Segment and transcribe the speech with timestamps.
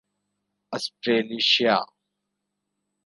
[0.73, 1.75] Australasia